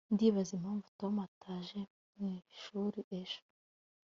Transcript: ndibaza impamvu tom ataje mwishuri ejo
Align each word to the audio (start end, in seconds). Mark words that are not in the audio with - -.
ndibaza 0.13 0.51
impamvu 0.57 0.87
tom 0.99 1.13
ataje 1.27 1.79
mwishuri 2.17 2.99
ejo 3.19 3.39